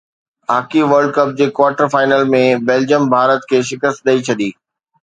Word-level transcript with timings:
hockey 0.51 0.81
world 0.91 1.09
cup 1.17 1.29
جي 1.41 1.47
quarter 1.57 1.85
final 1.93 2.21
۾ 2.35 2.43
Belgium 2.69 3.03
Bharat 3.13 3.41
کي 3.49 3.57
شڪست 3.69 3.97
ڏئي 4.07 4.19
ڇڏي 4.27 4.49